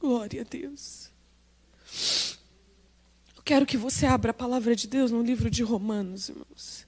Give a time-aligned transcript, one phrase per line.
[0.00, 1.10] Glória a Deus.
[3.36, 6.86] Eu quero que você abra a palavra de Deus no livro de Romanos, irmãos.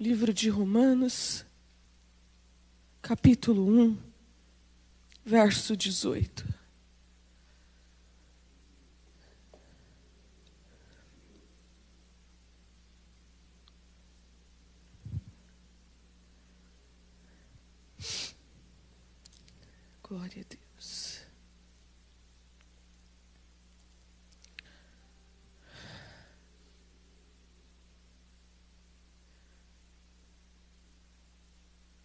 [0.00, 1.44] Livro de Romanos,
[3.00, 3.98] capítulo 1,
[5.24, 6.61] verso 18.
[20.12, 21.22] Glória a Deus.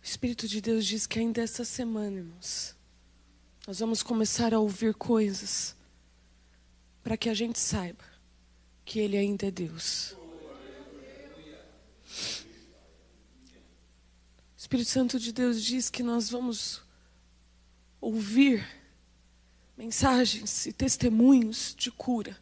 [0.02, 2.78] O Espírito de Deus diz que ainda essa semana, irmãos,
[3.68, 5.76] nós vamos começar a ouvir coisas
[7.04, 8.06] para que a gente saiba
[8.86, 10.16] que Ele ainda é Deus.
[14.56, 16.87] O Espírito Santo de Deus diz que nós vamos
[18.00, 18.68] ouvir
[19.78, 22.38] mensagens e testemunhos de cura,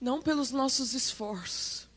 [0.00, 1.88] não pelos nossos esforços,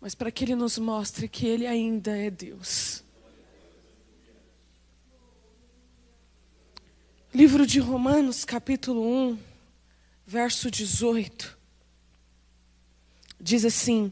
[0.00, 3.04] mas para que Ele nos mostre que Ele ainda é Deus.
[7.32, 9.38] Livro de Romanos, capítulo 1,
[10.26, 11.56] verso 18,
[13.38, 14.10] diz assim: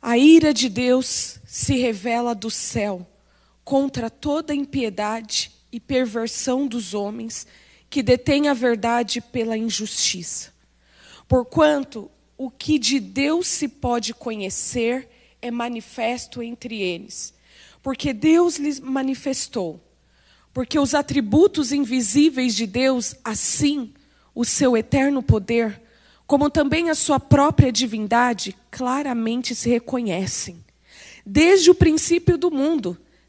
[0.00, 3.06] A ira de Deus se revela do céu
[3.64, 7.46] contra toda impiedade e perversão dos homens
[7.88, 10.52] que detêm a verdade pela injustiça.
[11.26, 15.08] Porquanto o que de Deus se pode conhecer
[15.40, 17.32] é manifesto entre eles,
[17.82, 19.80] porque Deus lhes manifestou.
[20.52, 23.92] Porque os atributos invisíveis de Deus, assim,
[24.34, 25.82] o seu eterno poder,
[26.26, 30.64] como também a sua própria divindade, claramente se reconhecem.
[31.26, 32.96] Desde o princípio do mundo,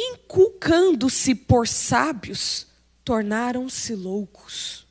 [0.00, 2.66] inculcando-se por sábios,
[3.04, 4.86] tornaram-se loucos.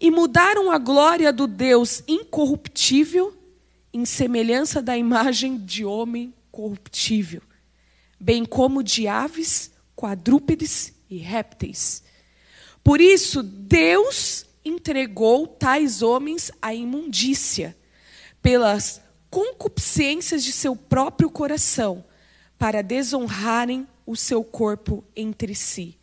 [0.00, 3.36] E mudaram a glória do Deus incorruptível
[3.92, 7.42] em semelhança da imagem de homem corruptível,
[8.20, 12.02] bem como de aves, quadrúpedes e répteis.
[12.84, 17.76] Por isso, Deus entregou tais homens à imundícia,
[18.42, 19.00] pelas
[19.30, 22.04] concupiscências de seu próprio coração
[22.58, 25.96] para desonrarem o seu corpo entre si.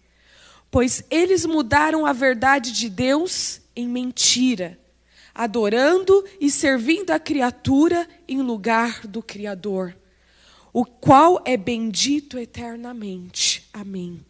[0.69, 4.79] Pois eles mudaram a verdade de Deus em mentira,
[5.33, 9.95] adorando e servindo a criatura em lugar do Criador,
[10.71, 13.67] o qual é bendito eternamente.
[13.71, 14.23] Amém.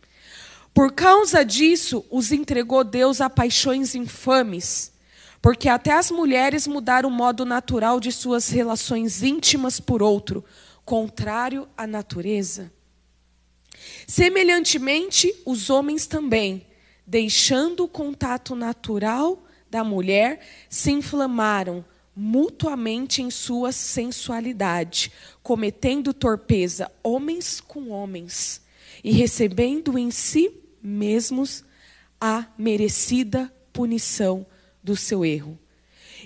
[0.74, 4.92] Por causa disso, os entregou Deus a paixões infames,
[5.42, 10.44] porque até as mulheres mudaram o modo natural de suas relações íntimas por outro
[10.86, 12.72] contrário à natureza.
[14.08, 16.66] Semelhantemente, os homens também,
[17.06, 20.40] deixando o contato natural da mulher,
[20.70, 21.84] se inflamaram
[22.16, 25.12] mutuamente em sua sensualidade,
[25.42, 28.62] cometendo torpeza homens com homens
[29.04, 30.52] e recebendo em si
[30.82, 31.64] mesmos
[32.22, 34.46] a merecida punição
[34.84, 35.58] do seu erro.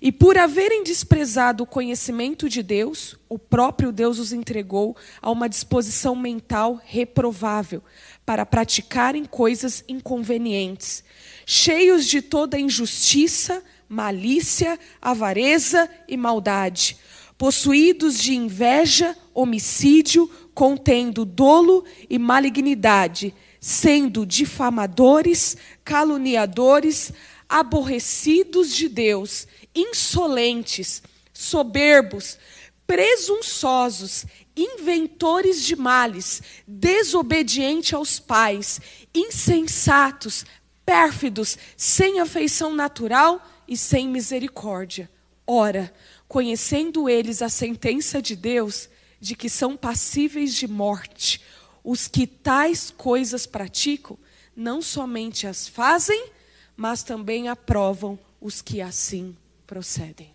[0.02, 5.50] E por haverem desprezado o conhecimento de Deus, o próprio Deus os entregou a uma
[5.50, 7.84] disposição mental reprovável
[8.25, 11.03] para praticarem coisas inconvenientes,
[11.46, 16.97] cheios de toda injustiça, malícia, avareza e maldade,
[17.38, 27.13] possuídos de inveja, homicídio, contendo dolo e malignidade, sendo difamadores, caluniadores,
[27.50, 32.38] aborrecidos de Deus insolentes, soberbos,
[32.86, 38.82] presunçosos, inventores de males, desobedientes aos pais,
[39.14, 40.46] insensatos,
[40.86, 45.10] pérfidos, sem afeição natural e sem misericórdia.
[45.46, 45.94] Ora,
[46.28, 48.90] conhecendo eles a sentença de Deus,
[49.20, 51.42] de que são passíveis de morte,
[51.84, 54.18] os que tais coisas praticam,
[54.56, 56.32] não somente as fazem,
[56.77, 59.35] mas também aprovam os que assim
[59.65, 60.33] procedem.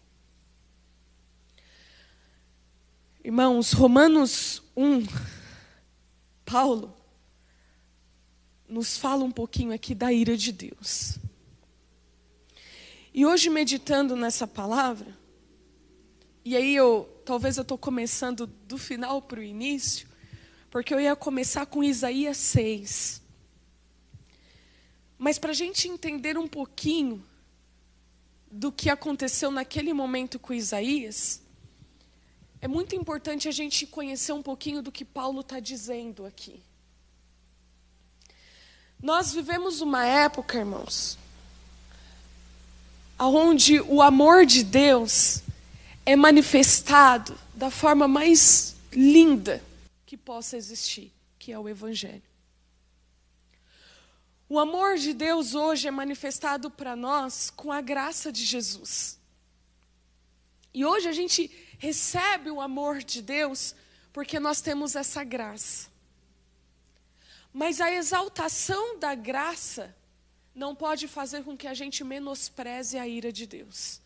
[3.25, 5.07] Irmãos, Romanos 1,
[6.45, 6.93] Paulo
[8.69, 11.19] nos fala um pouquinho aqui da ira de Deus.
[13.15, 15.17] E hoje, meditando nessa palavra,
[16.45, 20.09] e aí eu, talvez eu estou começando do final para o início,
[20.69, 23.22] porque eu ia começar com Isaías 6.
[25.23, 27.25] Mas para a gente entender um pouquinho
[28.51, 31.41] do que aconteceu naquele momento com Isaías,
[32.61, 36.61] é muito importante a gente conhecer um pouquinho do que Paulo está dizendo aqui.
[39.01, 41.17] Nós vivemos uma época, irmãos,
[43.17, 45.41] onde o amor de Deus
[46.05, 49.63] é manifestado da forma mais linda
[50.05, 52.32] que possa existir, que é o Evangelho.
[54.53, 59.19] O amor de Deus hoje é manifestado para nós com a graça de Jesus.
[60.75, 63.75] E hoje a gente recebe o amor de Deus
[64.13, 65.89] porque nós temos essa graça.
[67.51, 69.97] Mas a exaltação da graça
[70.55, 74.03] não pode fazer com que a gente menospreze a ira de Deus.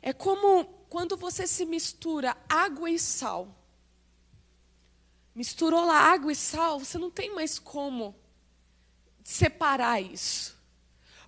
[0.00, 3.54] É como quando você se mistura água e sal.
[5.34, 8.16] Misturou lá água e sal, você não tem mais como
[9.28, 10.56] separar isso.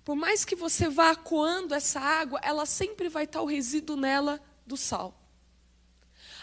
[0.03, 4.41] Por mais que você vá coando essa água, ela sempre vai estar o resíduo nela
[4.65, 5.15] do sal.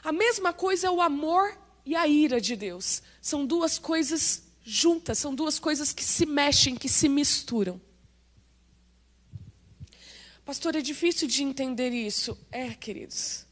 [0.05, 3.03] A mesma coisa é o amor e a ira de Deus.
[3.21, 7.81] São duas coisas juntas, são duas coisas que se mexem, que se misturam.
[10.45, 12.39] Pastor, é difícil de entender isso.
[12.53, 13.45] É, queridos.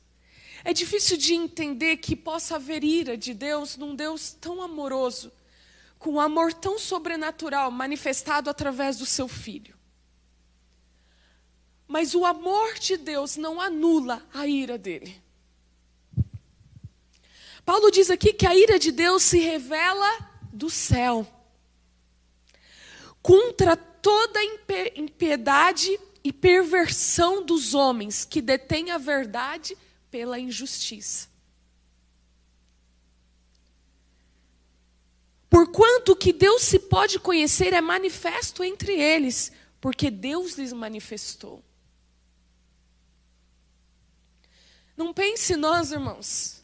[0.63, 5.33] É difícil de entender que possa haver ira de Deus num Deus tão amoroso,
[5.99, 9.77] com um amor tão sobrenatural manifestado através do seu filho.
[11.87, 15.23] Mas o amor de Deus não anula a ira dele.
[17.65, 20.09] Paulo diz aqui que a ira de Deus se revela
[20.53, 21.27] do céu
[23.21, 24.39] contra toda
[24.95, 29.77] impiedade e perversão dos homens que detêm a verdade
[30.11, 31.29] pela injustiça.
[35.57, 39.51] Porquanto o que Deus se pode conhecer é manifesto entre eles,
[39.81, 41.65] porque Deus lhes manifestou.
[44.95, 46.63] Não pense nós, irmãos,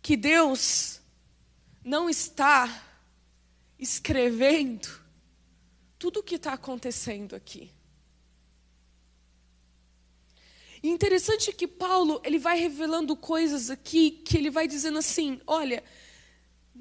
[0.00, 1.02] que Deus
[1.84, 2.86] não está
[3.78, 4.88] escrevendo
[5.98, 7.70] tudo o que está acontecendo aqui.
[10.82, 15.84] E interessante que Paulo ele vai revelando coisas aqui que ele vai dizendo assim, olha,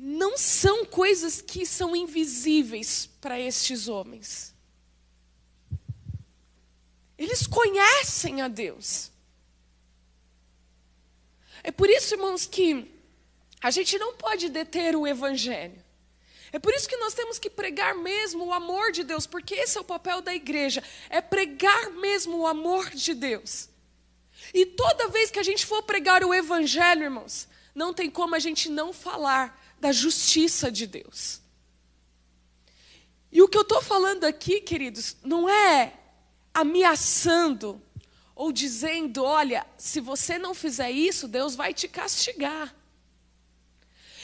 [0.01, 4.55] não são coisas que são invisíveis para estes homens.
[7.17, 9.11] Eles conhecem a Deus.
[11.61, 12.89] É por isso, irmãos, que
[13.61, 15.83] a gente não pode deter o Evangelho.
[16.53, 19.77] É por isso que nós temos que pregar mesmo o amor de Deus, porque esse
[19.77, 23.67] é o papel da igreja, é pregar mesmo o amor de Deus.
[24.53, 28.39] E toda vez que a gente for pregar o Evangelho, irmãos, não tem como a
[28.39, 31.41] gente não falar da justiça de Deus.
[33.31, 35.93] E o que eu estou falando aqui, queridos, não é
[36.53, 37.81] ameaçando
[38.35, 42.75] ou dizendo: olha, se você não fizer isso, Deus vai te castigar.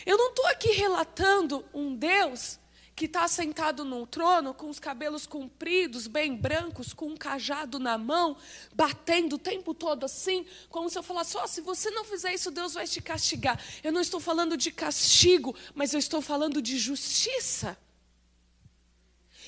[0.06, 2.60] Eu não estou aqui relatando um Deus
[2.96, 7.98] que está sentado num trono com os cabelos compridos, bem brancos, com um cajado na
[7.98, 8.38] mão,
[8.74, 12.50] batendo o tempo todo assim, como se eu falasse: oh, se você não fizer isso,
[12.50, 13.62] Deus vai te castigar.
[13.84, 17.78] Eu não estou falando de castigo, mas eu estou falando de justiça.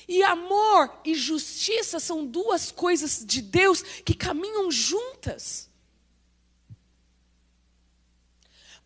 [0.06, 5.67] E amor e justiça são duas coisas de Deus que caminham juntas.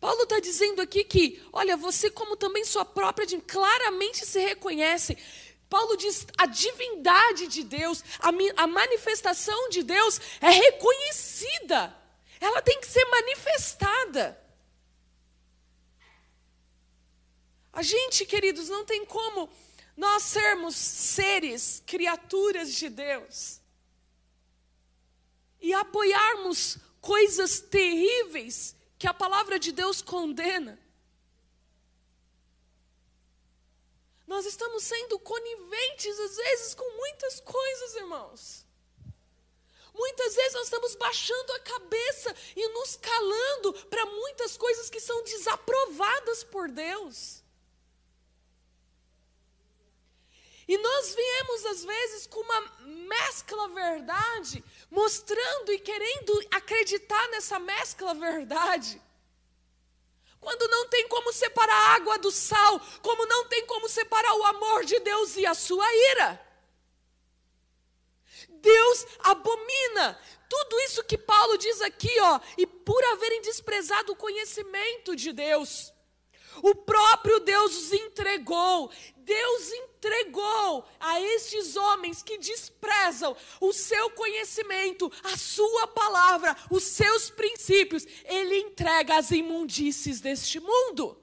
[0.03, 5.17] Paulo está dizendo aqui que, olha, você, como também sua própria, claramente se reconhece.
[5.69, 11.95] Paulo diz: a divindade de Deus, a, a manifestação de Deus é reconhecida,
[12.41, 14.37] ela tem que ser manifestada.
[17.71, 19.49] A gente, queridos, não tem como
[19.95, 23.61] nós sermos seres, criaturas de Deus
[25.61, 30.79] e apoiarmos coisas terríveis que a palavra de Deus condena.
[34.25, 38.65] Nós estamos sendo coniventes, às vezes, com muitas coisas, irmãos.
[39.93, 45.21] Muitas vezes nós estamos baixando a cabeça e nos calando para muitas coisas que são
[45.25, 47.43] desaprovadas por Deus.
[50.65, 54.63] E nós viemos, às vezes, com uma mescla verdade,
[54.93, 59.01] mostrando e querendo acreditar nessa mescla verdade.
[60.39, 64.45] Quando não tem como separar a água do sal, como não tem como separar o
[64.45, 66.39] amor de Deus e a sua ira.
[68.49, 75.15] Deus abomina tudo isso que Paulo diz aqui, ó, e por haverem desprezado o conhecimento
[75.15, 75.91] de Deus.
[76.61, 78.91] O próprio Deus os entregou.
[79.17, 79.92] Deus entregou
[80.99, 88.05] a estes homens que desprezam o seu conhecimento, a sua palavra, os seus princípios.
[88.25, 91.21] Ele entrega as imundícies deste mundo.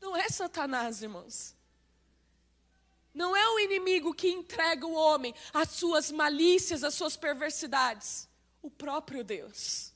[0.00, 1.56] Não é Satanás, irmãos.
[3.12, 8.28] Não é o inimigo que entrega o homem às suas malícias, às suas perversidades.
[8.62, 9.92] O próprio Deus.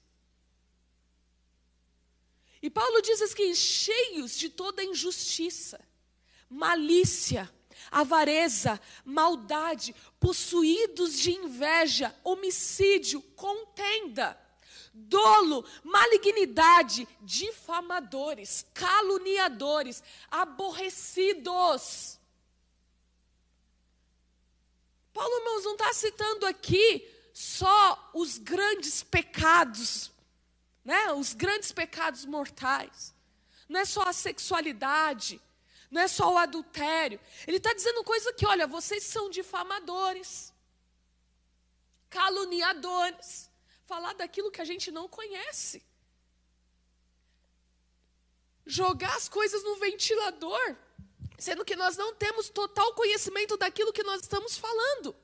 [2.61, 5.81] E Paulo diz que cheios de toda injustiça,
[6.53, 7.51] malícia,
[7.91, 14.39] avareza, maldade, possuídos de inveja, homicídio, contenda,
[14.93, 22.21] dolo, malignidade, difamadores, caluniadores, aborrecidos
[25.13, 30.11] Paulo, irmãos, não está citando aqui só os grandes pecados,
[30.85, 31.13] né?
[31.13, 33.15] Os grandes pecados mortais.
[33.69, 35.41] Não é só a sexualidade,
[35.93, 37.21] não é só o adultério.
[37.47, 40.53] Ele está dizendo coisa que, olha, vocês são difamadores,
[42.11, 43.51] caluniadores,
[43.85, 45.85] falar daquilo que a gente não conhece.
[48.67, 50.77] Jogar as coisas no ventilador
[51.43, 55.15] sendo que nós não temos total conhecimento daquilo que nós estamos falando.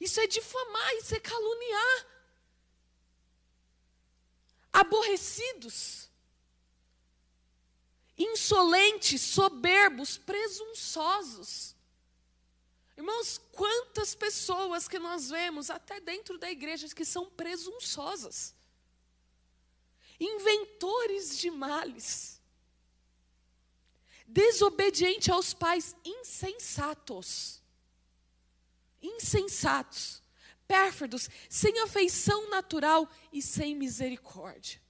[0.00, 2.06] Isso é difamar, isso é caluniar.
[4.72, 6.08] Aborrecidos,
[8.16, 11.74] insolentes, soberbos, presunçosos.
[12.96, 18.54] Irmãos, quantas pessoas que nós vemos, até dentro da igreja, que são presunçosas,
[20.20, 22.34] inventores de males
[24.26, 27.62] desobediente aos pais, insensatos.
[29.02, 30.22] Insensatos,
[30.66, 34.80] pérfidos, sem afeição natural e sem misericórdia.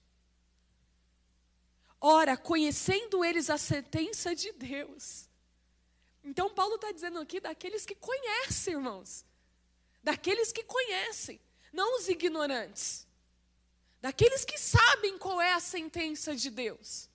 [2.06, 5.26] Ora, conhecendo eles a sentença de Deus.
[6.22, 9.24] Então, Paulo está dizendo aqui daqueles que conhecem, irmãos.
[10.02, 11.40] Daqueles que conhecem,
[11.72, 13.06] não os ignorantes.
[14.02, 17.08] Daqueles que sabem qual é a sentença de Deus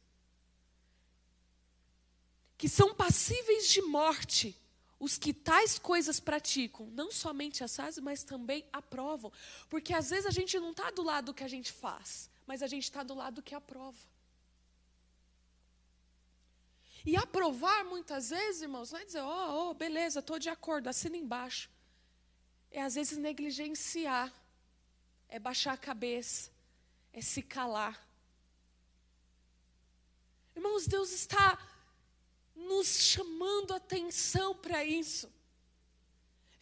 [2.59, 4.53] que são passíveis de morte
[4.99, 9.31] os que tais coisas praticam, não somente as fazem, mas também aprovam.
[9.69, 12.61] Porque às vezes a gente não está do lado do que a gente faz, mas
[12.61, 13.97] a gente está do lado do que aprova.
[17.05, 21.17] E aprovar, muitas vezes, irmãos, não é dizer, oh, oh beleza, estou de acordo, assina
[21.17, 21.69] embaixo.
[22.71, 24.31] É às vezes negligenciar,
[25.27, 26.51] é baixar a cabeça,
[27.13, 28.05] é se calar.
[30.55, 31.57] Irmãos, Deus está
[32.55, 35.31] nos chamando atenção para isso.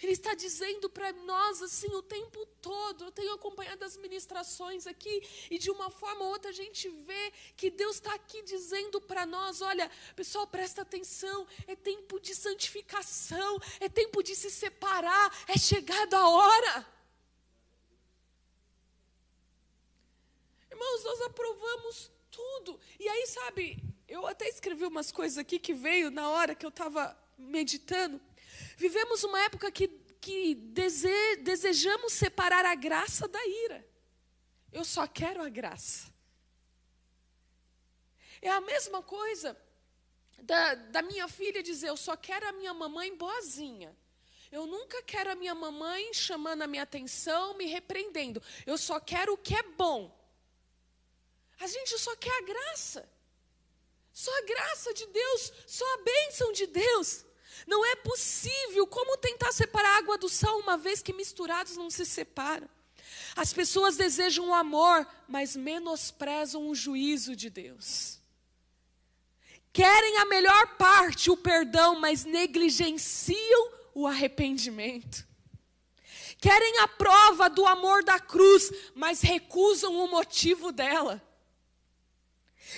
[0.02, 3.06] Ele está dizendo para nós assim o tempo todo.
[3.06, 7.34] Eu tenho acompanhado as ministrações aqui e de uma forma ou outra a gente vê
[7.56, 11.48] que Deus está aqui dizendo para nós: olha, pessoal, presta atenção.
[11.66, 16.88] É tempo de santificação, é tempo de se separar, é chegada a hora.
[20.70, 22.80] Irmãos, nós aprovamos tudo.
[23.00, 26.70] E aí, sabe, eu até escrevi umas coisas aqui que veio na hora que eu
[26.70, 28.22] estava meditando.
[28.78, 29.88] Vivemos uma época que,
[30.22, 33.86] que dese, desejamos separar a graça da ira.
[34.72, 36.14] Eu só quero a graça.
[38.40, 39.60] É a mesma coisa
[40.44, 43.98] da, da minha filha dizer: Eu só quero a minha mamãe boazinha.
[44.52, 48.42] Eu nunca quero a minha mamãe chamando a minha atenção, me repreendendo.
[48.66, 50.16] Eu só quero o que é bom.
[51.60, 53.10] A gente só quer a graça.
[54.14, 57.26] Só a graça de Deus, só a bênção de Deus.
[57.66, 62.06] Não é possível como tentar separar água do sal uma vez que misturados não se
[62.06, 62.70] separam.
[63.36, 68.20] As pessoas desejam o amor, mas menosprezam o juízo de Deus.
[69.72, 75.28] Querem a melhor parte, o perdão, mas negligenciam o arrependimento.
[76.40, 81.22] Querem a prova do amor da cruz, mas recusam o motivo dela.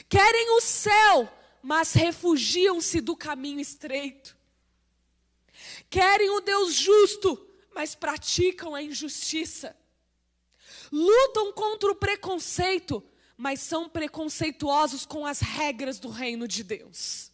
[0.07, 1.31] Querem o céu,
[1.61, 4.38] mas refugiam-se do caminho estreito.
[5.89, 9.75] Querem o Deus justo, mas praticam a injustiça.
[10.91, 13.03] Lutam contra o preconceito,
[13.35, 17.31] mas são preconceituosos com as regras do reino de Deus.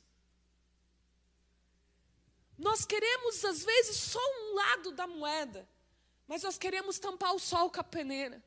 [2.58, 5.68] Nós queremos, às vezes, só um lado da moeda,
[6.28, 8.42] mas nós queremos tampar o sol com a peneira.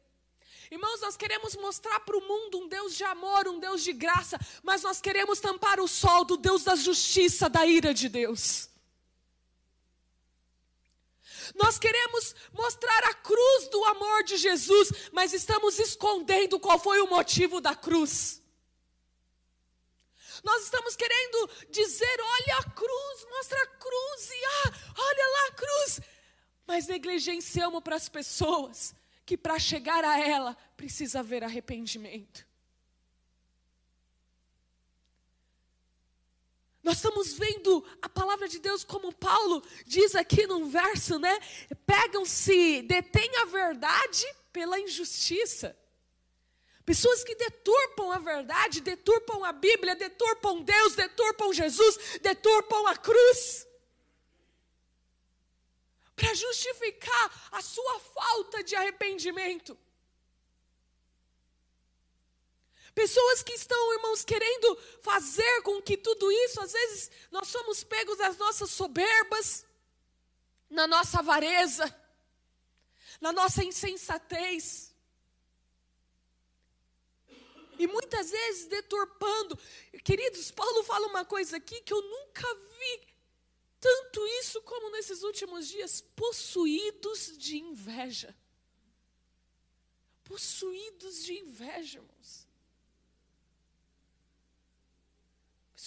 [0.70, 4.38] Irmãos, nós queremos mostrar para o mundo um Deus de amor, um Deus de graça,
[4.62, 8.68] mas nós queremos tampar o sol do Deus da justiça, da ira de Deus.
[11.54, 17.08] Nós queremos mostrar a cruz do amor de Jesus, mas estamos escondendo qual foi o
[17.08, 18.42] motivo da cruz.
[20.44, 25.52] Nós estamos querendo dizer: olha a cruz, mostra a cruz, e ah, olha lá a
[25.52, 26.00] cruz.
[26.66, 32.47] Mas negligenciamos para as pessoas que para chegar a ela precisa haver arrependimento.
[36.88, 41.38] Nós estamos vendo a palavra de Deus como Paulo diz aqui num verso, né?
[41.84, 45.76] Pegam-se, detém a verdade pela injustiça.
[46.86, 53.66] Pessoas que deturpam a verdade, deturpam a Bíblia, deturpam Deus, deturpam Jesus, deturpam a cruz.
[56.16, 59.76] Para justificar a sua falta de arrependimento.
[62.98, 68.18] Pessoas que estão, irmãos, querendo fazer com que tudo isso, às vezes nós somos pegos
[68.18, 69.64] das nossas soberbas,
[70.68, 71.86] na nossa avareza,
[73.20, 74.92] na nossa insensatez.
[77.78, 79.56] E muitas vezes deturpando.
[80.02, 83.06] Queridos, Paulo fala uma coisa aqui que eu nunca vi
[83.78, 88.36] tanto isso como nesses últimos dias possuídos de inveja.
[90.24, 92.47] Possuídos de inveja, irmãos.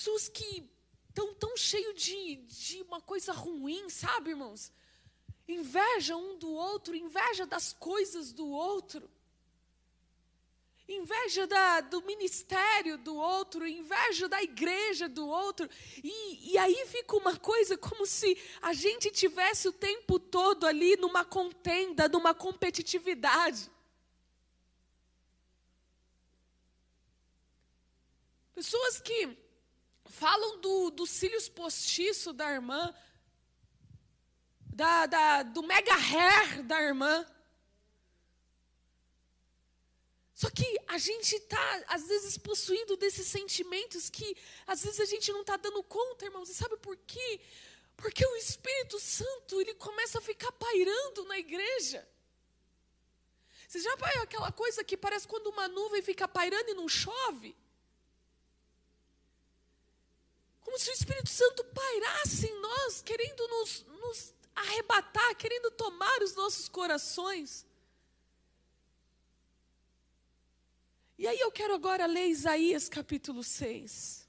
[0.01, 0.67] Pessoas que
[1.09, 4.71] estão tão cheios de, de uma coisa ruim, sabe, irmãos?
[5.47, 9.07] Inveja um do outro, inveja das coisas do outro
[10.87, 15.69] inveja da, do ministério do outro, inveja da igreja do outro.
[16.03, 20.97] E, e aí fica uma coisa como se a gente tivesse o tempo todo ali
[20.97, 23.71] numa contenda, numa competitividade.
[28.53, 29.40] Pessoas que
[30.11, 32.93] falam do, dos cílios postiços da irmã,
[34.73, 37.25] da, da, do mega hair da irmã.
[40.33, 45.31] Só que a gente está, às vezes, possuído desses sentimentos que, às vezes, a gente
[45.31, 46.49] não está dando conta, irmãos.
[46.49, 47.39] E sabe por quê?
[47.95, 52.07] Porque o Espírito Santo, ele começa a ficar pairando na igreja.
[53.67, 57.55] Você já viu aquela coisa que parece quando uma nuvem fica pairando e não chove?
[60.61, 66.35] Como se o Espírito Santo pairasse em nós, querendo nos, nos arrebatar, querendo tomar os
[66.35, 67.65] nossos corações.
[71.17, 74.21] E aí eu quero agora ler Isaías capítulo 6.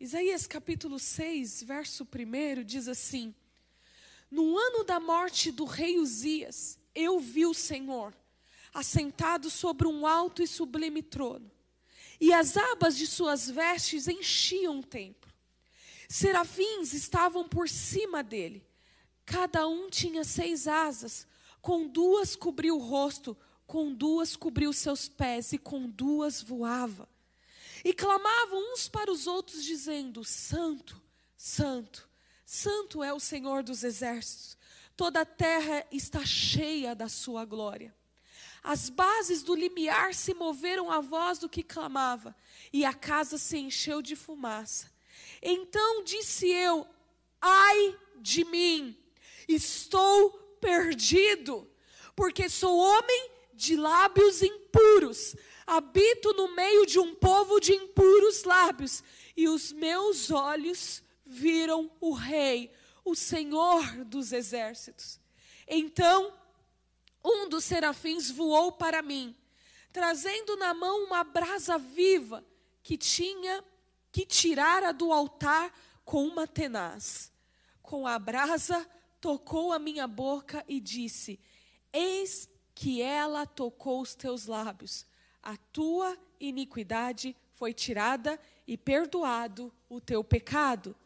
[0.00, 3.32] Isaías capítulo 6, verso 1 diz assim:
[4.32, 8.16] No ano da morte do rei Uzias, eu vi o Senhor
[8.72, 11.50] assentado sobre um alto e sublime trono,
[12.18, 15.30] e as abas de suas vestes enchiam o templo.
[16.08, 18.66] Serafins estavam por cima dele.
[19.26, 21.26] Cada um tinha seis asas.
[21.60, 27.06] Com duas cobriu o rosto, com duas cobriu seus pés e com duas voava.
[27.84, 31.00] E clamavam uns para os outros, dizendo: Santo,
[31.36, 32.08] Santo,
[32.54, 34.58] Santo é o Senhor dos exércitos.
[34.94, 37.96] Toda a terra está cheia da sua glória.
[38.62, 42.36] As bases do limiar se moveram à voz do que clamava,
[42.70, 44.92] e a casa se encheu de fumaça.
[45.40, 46.86] Então disse eu:
[47.40, 48.98] Ai de mim,
[49.48, 51.66] estou perdido,
[52.14, 55.34] porque sou homem de lábios impuros,
[55.66, 59.02] habito no meio de um povo de impuros lábios,
[59.34, 61.01] e os meus olhos
[61.32, 62.70] viram o Rei,
[63.04, 65.18] o Senhor dos exércitos.
[65.66, 66.32] Então
[67.24, 69.34] um dos serafins voou para mim,
[69.92, 72.44] trazendo na mão uma brasa viva
[72.82, 73.64] que tinha
[74.10, 75.72] que tirara do altar
[76.04, 77.32] com uma tenaz.
[77.80, 78.86] Com a brasa,
[79.20, 81.38] tocou a minha boca e disse:
[81.92, 85.06] Eis que ela tocou os teus lábios.
[85.42, 90.96] A tua iniquidade foi tirada e perdoado o teu pecado.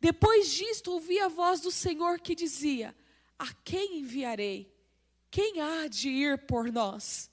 [0.00, 2.96] Depois disto, ouvi a voz do Senhor que dizia:
[3.38, 4.72] A quem enviarei?
[5.30, 7.30] Quem há de ir por nós?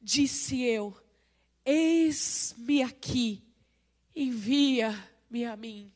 [0.00, 0.96] Disse eu:
[1.64, 3.46] Eis-me aqui
[4.16, 5.92] envia-me a mim.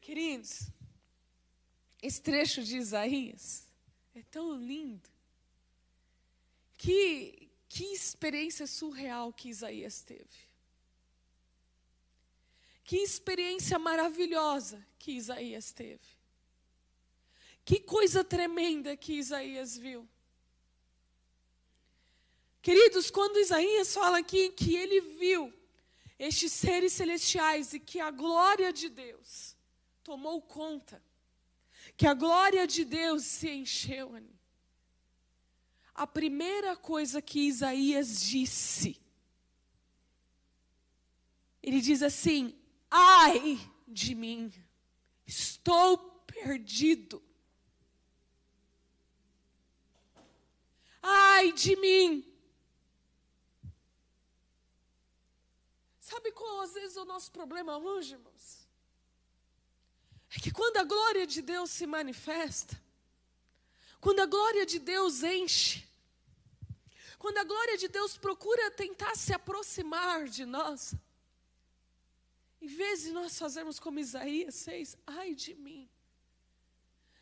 [0.00, 0.70] Queridos,
[2.00, 3.68] esse trecho de Isaías
[4.14, 5.10] é tão lindo.
[6.78, 10.47] Que, que experiência surreal que Isaías teve.
[12.88, 16.08] Que experiência maravilhosa que Isaías teve.
[17.62, 20.08] Que coisa tremenda que Isaías viu.
[22.62, 25.52] Queridos, quando Isaías fala aqui que ele viu
[26.18, 29.54] estes seres celestiais e que a glória de Deus
[30.02, 31.04] tomou conta,
[31.94, 34.40] que a glória de Deus se encheu ali.
[35.94, 38.98] A primeira coisa que Isaías disse,
[41.62, 42.57] ele diz assim:
[42.90, 44.52] ai de mim,
[45.26, 47.22] estou perdido.
[51.02, 52.24] Ai de mim.
[56.00, 58.68] Sabe qual às vezes é o nosso problema hoje, irmãos?
[60.34, 62.80] É que quando a glória de Deus se manifesta,
[64.00, 65.86] quando a glória de Deus enche,
[67.18, 70.94] quando a glória de Deus procura tentar se aproximar de nós,
[72.68, 75.88] em vez de nós fazermos como Isaías 6, ai de mim.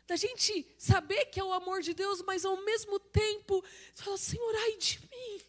[0.05, 3.63] Da gente saber que é o amor de Deus, mas ao mesmo tempo,
[3.95, 5.41] fala, Senhor, ai de mim.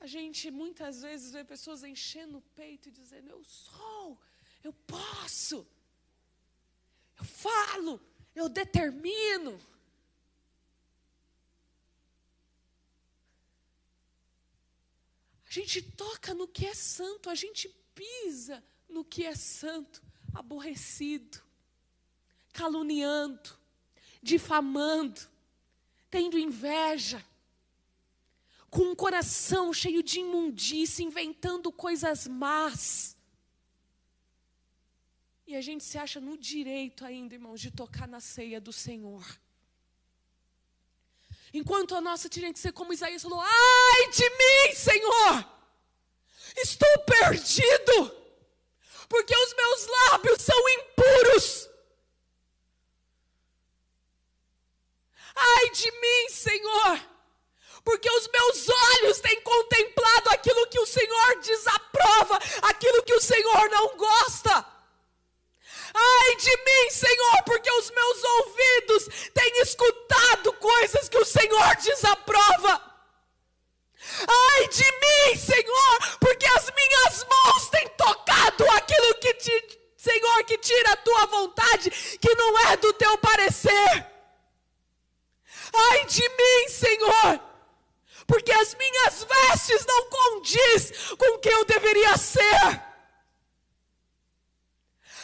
[0.00, 4.18] A gente muitas vezes vê pessoas enchendo o peito e dizendo: Eu sou,
[4.64, 5.58] eu posso,
[7.20, 8.00] eu falo,
[8.34, 9.52] eu determino.
[15.58, 20.02] Gente toca no que é santo, a gente pisa no que é santo,
[20.34, 21.42] aborrecido,
[22.52, 23.58] caluniando,
[24.22, 25.20] difamando,
[26.10, 27.24] tendo inveja
[28.70, 33.16] com um coração cheio de imundícia, inventando coisas más.
[35.46, 39.24] E a gente se acha no direito ainda, irmãos, de tocar na ceia do Senhor.
[41.52, 45.44] Enquanto a nossa tinha que ser como Isaías falou: Ai de mim, Senhor!
[46.56, 48.16] Estou perdido,
[49.08, 51.68] porque os meus lábios são impuros.
[55.34, 57.08] Ai de mim, Senhor!
[57.88, 63.70] porque os meus olhos têm contemplado aquilo que o Senhor desaprova, aquilo que o Senhor
[63.70, 64.66] não gosta.
[66.00, 72.82] Ai de mim, Senhor, porque os meus ouvidos têm escutado coisas que o Senhor desaprova.
[74.28, 80.58] Ai de mim, Senhor, porque as minhas mãos têm tocado aquilo que te, Senhor, que
[80.58, 84.06] tira a tua vontade, que não é do teu parecer.
[85.74, 87.40] Ai de mim, Senhor,
[88.26, 92.87] porque as minhas vestes não condiz com quem eu deveria ser.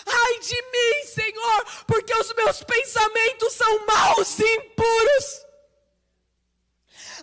[0.07, 5.45] Ai de mim, Senhor, porque os meus pensamentos são maus e impuros.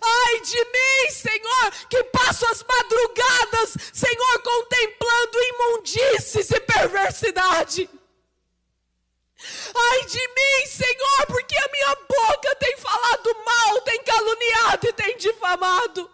[0.04, 7.88] Ai de mim, Senhor, que passo as madrugadas, Senhor, contemplando imundícies e perversidade.
[9.74, 15.16] Ai de mim, Senhor, porque a minha boca tem falado mal, tem caluniado e tem
[15.16, 16.10] difamado.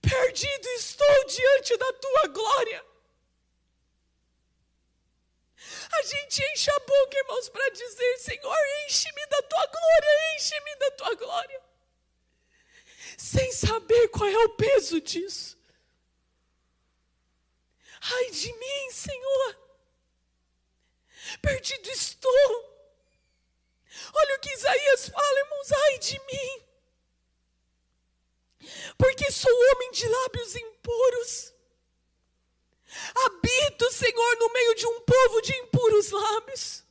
[0.00, 2.84] Perdido estou diante da tua glória.
[5.92, 10.90] A gente enche a boca, irmãos, para dizer: Senhor, enche-me da tua glória, enche-me da
[10.92, 11.62] tua glória.
[13.16, 15.56] Sem saber qual é o peso disso.
[18.00, 19.56] Ai de mim, Senhor.
[21.40, 22.76] Perdido estou.
[24.12, 26.66] Olha o que Isaías fala, irmãos, ai de mim.
[28.98, 31.55] Porque sou homem de lábios impuros.
[33.14, 36.84] Habito, Senhor, no meio de um povo de impuros lábios.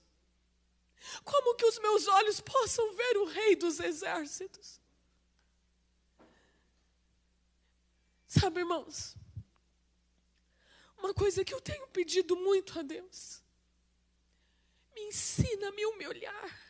[1.23, 4.79] Como que os meus olhos possam ver o Rei dos Exércitos?
[8.27, 9.15] Sabe, irmãos,
[10.97, 13.41] uma coisa que eu tenho pedido muito a Deus
[14.93, 16.61] me ensina a me humilhar.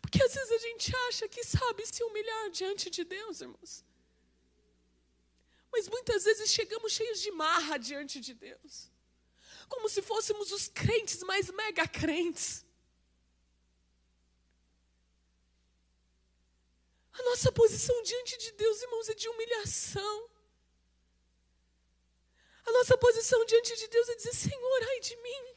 [0.00, 3.84] Porque às vezes a gente acha que sabe se humilhar diante de Deus, irmãos.
[5.72, 8.90] Mas muitas vezes chegamos cheios de marra diante de Deus.
[9.68, 12.64] Como se fôssemos os crentes mais mega crentes.
[17.12, 20.30] A nossa posição diante de Deus, irmãos, é de humilhação.
[22.64, 25.56] A nossa posição diante de Deus é dizer: Senhor, ai de mim.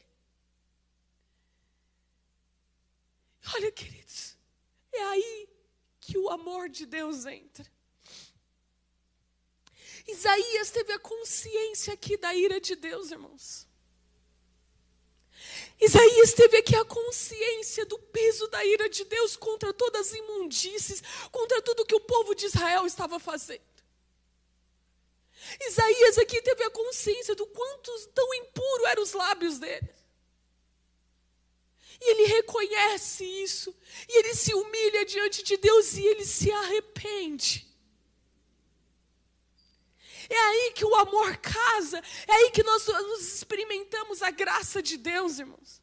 [3.54, 4.36] Olha, queridos,
[4.92, 5.48] é aí
[6.00, 7.70] que o amor de Deus entra.
[10.06, 13.66] Isaías teve a consciência aqui da ira de Deus, irmãos.
[15.80, 21.02] Isaías teve aqui a consciência do peso da ira de Deus contra todas as imundícies,
[21.30, 23.72] contra tudo que o povo de Israel estava fazendo.
[25.60, 29.92] Isaías aqui teve a consciência do quanto tão impuro eram os lábios dele.
[32.00, 33.74] E ele reconhece isso,
[34.08, 37.71] e ele se humilha diante de Deus e ele se arrepende.
[40.32, 44.96] É aí que o amor casa, é aí que nós nos experimentamos a graça de
[44.96, 45.82] Deus, irmãos.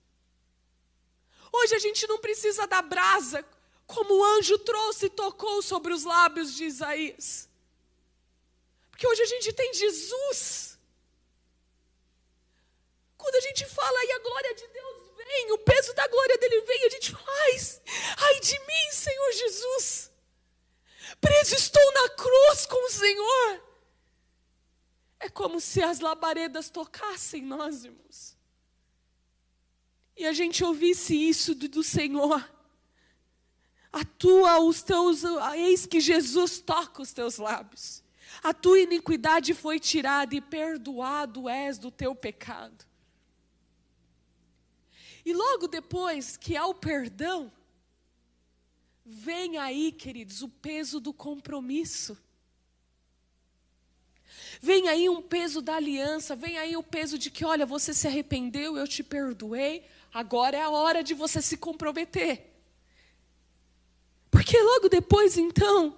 [1.51, 3.45] Hoje a gente não precisa da brasa,
[3.85, 7.47] como o anjo trouxe e tocou sobre os lábios de Isaías.
[8.89, 10.79] Porque hoje a gente tem Jesus.
[13.15, 16.61] Quando a gente fala e a glória de Deus vem, o peso da glória dele
[16.61, 17.81] vem, a gente faz.
[18.17, 20.11] Ai de mim, Senhor Jesus.
[21.21, 23.68] Preso estou na cruz com o Senhor.
[25.19, 28.37] É como se as labaredas tocassem nós, irmãos.
[30.15, 32.49] E a gente ouvisse isso do, do Senhor.
[33.91, 35.23] Atua os teus,
[35.55, 38.03] eis que Jesus toca os teus lábios.
[38.43, 42.85] A tua iniquidade foi tirada e perdoado és do teu pecado.
[45.25, 47.51] E logo depois que há o perdão,
[49.05, 52.17] vem aí, queridos, o peso do compromisso.
[54.61, 58.07] Vem aí um peso da aliança, vem aí o peso de que, olha, você se
[58.07, 62.45] arrependeu, eu te perdoei, agora é a hora de você se comprometer.
[64.29, 65.97] Porque logo depois, então,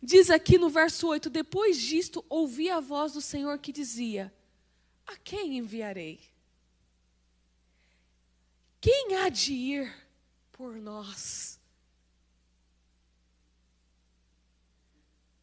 [0.00, 4.32] diz aqui no verso 8: depois disto, ouvi a voz do Senhor que dizia:
[5.06, 6.20] A quem enviarei?
[8.80, 10.08] Quem há de ir
[10.52, 11.58] por nós?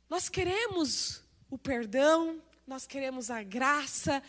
[0.10, 4.24] Nós queremos o perdão, nós queremos a graça,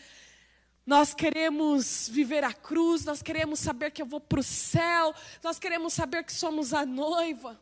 [0.85, 5.59] nós queremos viver a cruz, nós queremos saber que eu vou para o céu, nós
[5.59, 7.59] queremos saber que somos a noiva.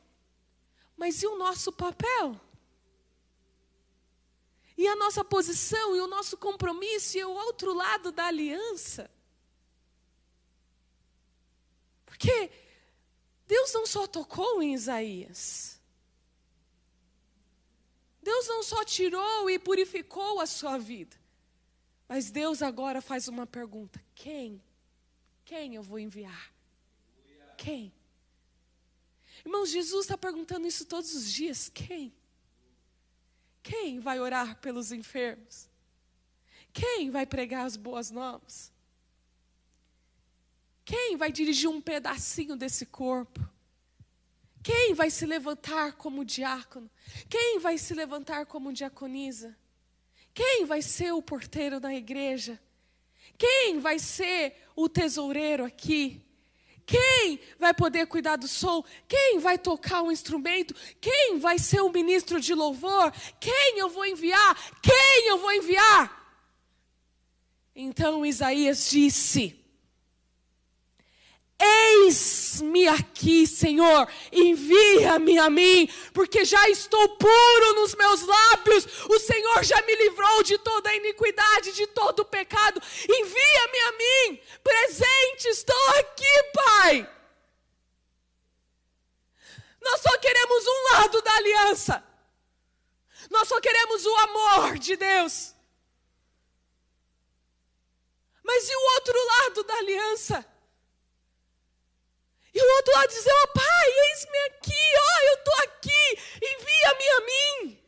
[0.98, 2.40] Mas e o nosso papel?
[4.78, 9.10] E a nossa posição, e o nosso compromisso, e o outro lado da aliança?
[12.06, 12.52] Porque
[13.48, 15.75] Deus não só tocou em Isaías,
[18.26, 21.16] Deus não só tirou e purificou a sua vida,
[22.10, 24.60] mas Deus agora faz uma pergunta: quem?
[25.46, 26.52] Quem eu vou enviar?
[27.56, 27.94] Quem?
[29.46, 32.12] Irmãos, Jesus está perguntando isso todos os dias: quem?
[33.62, 35.70] Quem vai orar pelos enfermos?
[36.74, 38.74] Quem vai pregar as boas novas?
[40.84, 43.48] Quem vai dirigir um pedacinho desse corpo?
[44.65, 46.89] Quem vai se levantar como diácono?
[47.30, 49.56] Quem vai se levantar como diaconisa?
[50.34, 52.60] Quem vai ser o porteiro da igreja?
[53.38, 56.19] Quem vai ser o tesoureiro aqui?
[56.84, 58.84] Quem vai poder cuidar do som?
[59.08, 60.73] Quem vai tocar um instrumento?
[60.99, 63.13] Quem vai ser o ministro de louvor?
[63.39, 64.82] Quem eu vou enviar?
[64.82, 66.41] Quem eu vou enviar?
[67.75, 69.63] Então Isaías disse:
[71.58, 78.86] Eis-me aqui, Senhor, envia-me a mim, porque já estou puro nos meus lábios.
[79.10, 82.82] O Senhor já me livrou de toda a iniquidade, de todo o pecado.
[83.04, 87.10] Envia-me a mim, presente, estou aqui, Pai.
[89.82, 92.04] Nós só queremos um lado da aliança,
[93.30, 95.54] nós só queremos o amor de Deus.
[98.44, 100.55] Mas e o outro lado da aliança?
[102.56, 106.04] E o outro lado dizer: Ó oh, Pai, eis-me aqui, ó, eu estou aqui,
[106.38, 107.80] envia-me a mim.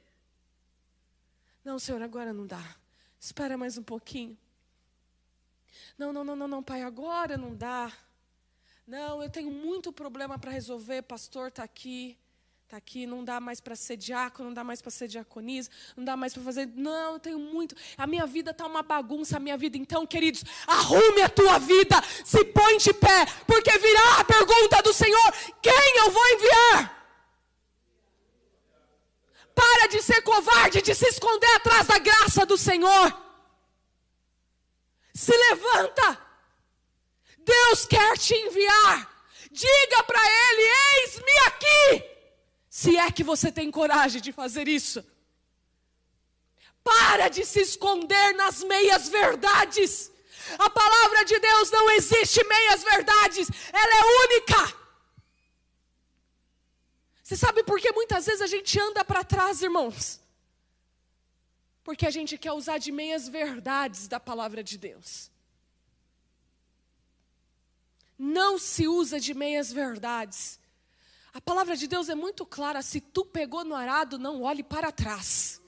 [1.64, 2.76] Não, Senhor, agora não dá.
[3.18, 4.38] Espera mais um pouquinho.
[5.98, 7.92] Não, não, não, não, não, Pai, agora não dá.
[8.86, 12.18] Não, eu tenho muito problema para resolver, pastor está aqui.
[12.68, 16.04] Está aqui, não dá mais para ser diácono, não dá mais para ser diaconisa, não
[16.04, 16.68] dá mais para fazer.
[16.76, 17.74] Não, eu tenho muito.
[17.98, 19.78] A minha vida está uma bagunça, a minha vida.
[19.78, 24.92] Então, queridos, arrume a tua vida, se põe de pé, porque virá a pergunta do
[24.92, 27.10] Senhor: quem eu vou enviar?
[29.56, 33.18] Para de ser covarde, de se esconder atrás da graça do Senhor.
[35.14, 36.22] Se levanta.
[37.38, 39.10] Deus quer te enviar.
[39.52, 42.17] Diga para Ele: eis-me aqui.
[42.82, 45.00] Se é que você tem coragem de fazer isso.
[46.84, 50.12] Para de se esconder nas meias verdades.
[50.60, 53.48] A palavra de Deus não existe meias verdades,
[53.84, 54.62] ela é única.
[57.24, 60.22] Você sabe por que muitas vezes a gente anda para trás, irmãos?
[61.84, 65.32] Porque a gente quer usar de meias verdades da palavra de Deus.
[68.20, 70.60] Não se usa de meias verdades.
[71.38, 74.92] A palavra de Deus é muito clara: se tu pegou no arado, não olhe para
[74.92, 75.62] trás.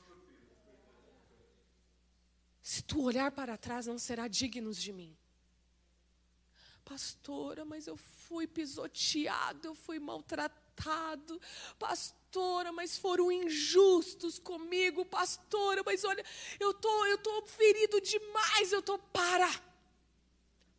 [2.59, 5.15] Se tu olhar para trás, não será digno de mim.
[6.83, 11.39] Pastora, mas eu fui pisoteado, eu fui maltratado.
[11.77, 15.05] Pastora, mas foram injustos comigo.
[15.05, 16.25] Pastora, mas olha,
[16.59, 18.71] eu tô, eu tô ferido demais.
[18.71, 19.47] Eu tô para.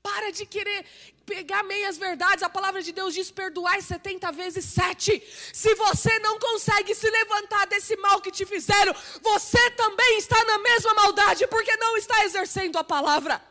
[0.03, 0.87] Para de querer
[1.27, 2.43] pegar meias verdades.
[2.43, 5.23] A palavra de Deus diz: perdoai 70 vezes 7.
[5.53, 10.59] Se você não consegue se levantar desse mal que te fizeram, você também está na
[10.59, 13.43] mesma maldade, porque não está exercendo a palavra.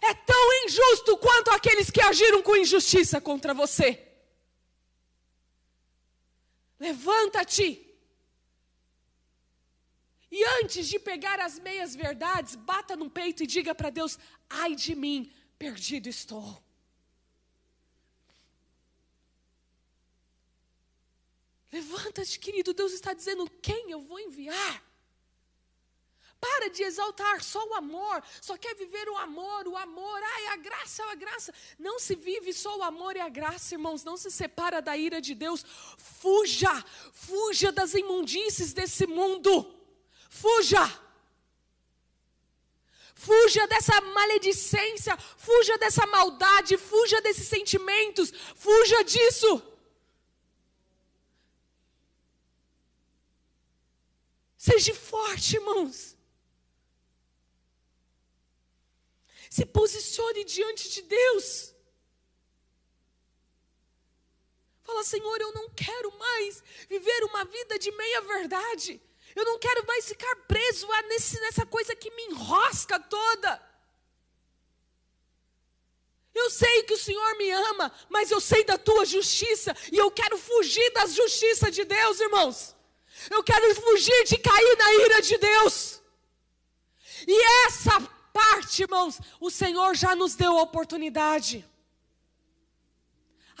[0.00, 4.02] É tão injusto quanto aqueles que agiram com injustiça contra você.
[6.78, 7.91] Levanta-te
[10.34, 14.18] e antes de pegar as meias verdades, bata no peito e diga para Deus:
[14.48, 16.64] ai de mim, perdido estou.
[21.70, 24.82] Levanta-te, querido, Deus está dizendo: quem eu vou enviar?
[26.40, 30.56] Para de exaltar só o amor, só quer viver o amor, o amor, ai, a
[30.56, 31.52] graça, a graça.
[31.78, 35.20] Não se vive só o amor e a graça, irmãos, não se separa da ira
[35.20, 35.62] de Deus.
[35.98, 39.81] Fuja, fuja das imundícies desse mundo.
[40.40, 40.84] Fuja!
[43.14, 49.62] Fuja dessa maledicência, fuja dessa maldade, fuja desses sentimentos, fuja disso.
[54.56, 56.16] Seja forte, irmãos.
[59.50, 61.74] Se posicione diante de Deus.
[64.82, 69.00] Fala, Senhor, eu não quero mais viver uma vida de meia verdade.
[69.34, 73.72] Eu não quero mais ficar preso a nesse, nessa coisa que me enrosca toda.
[76.34, 80.10] Eu sei que o Senhor me ama, mas eu sei da tua justiça e eu
[80.10, 82.74] quero fugir da justiça de Deus, irmãos.
[83.30, 86.00] Eu quero fugir de cair na ira de Deus.
[87.26, 88.00] E essa
[88.32, 91.64] parte, irmãos, o Senhor já nos deu a oportunidade.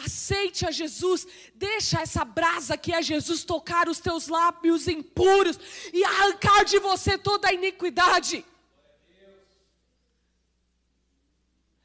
[0.04, 5.58] Aceite a Jesus, deixa essa brasa que é Jesus tocar os teus lábios impuros
[5.92, 8.44] e arrancar de você toda a iniquidade.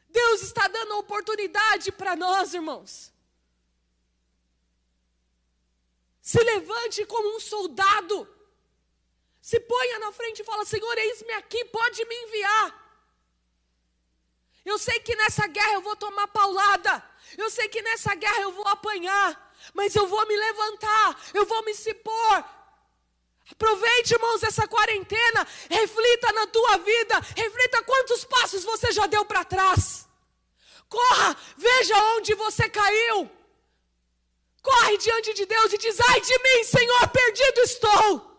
[0.09, 3.13] Deus está dando oportunidade para nós, irmãos.
[6.21, 8.27] Se levante como um soldado.
[9.49, 12.67] Se ponha na frente e fala: Senhor, eis-me aqui, pode me enviar.
[14.65, 16.93] Eu sei que nessa guerra eu vou tomar paulada.
[17.35, 21.63] Eu sei que nessa guerra eu vou apanhar, mas eu vou me levantar, eu vou
[21.63, 22.43] me expor.
[23.51, 29.43] Aproveite, irmãos, essa quarentena, reflita na tua vida, reflita quantos passos você já deu para
[29.43, 30.07] trás.
[30.89, 33.29] Corra, veja onde você caiu.
[34.61, 38.37] Corre diante de Deus e diz: Ai de mim, Senhor, perdido estou.